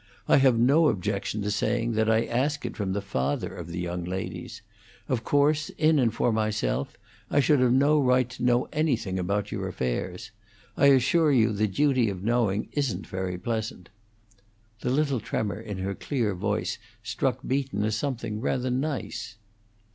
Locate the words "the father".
2.93-3.53